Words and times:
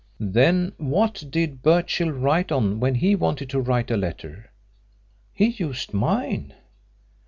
"Then 0.19 0.71
what 0.77 1.23
did 1.29 1.61
Birchill 1.61 2.09
write 2.11 2.51
on 2.51 2.79
when 2.79 2.95
he 2.95 3.15
wanted 3.15 3.51
to 3.51 3.61
write 3.61 3.91
a 3.91 3.97
letter?" 3.97 4.49
"He 5.31 5.49
used 5.49 5.93
mine." 5.93 6.55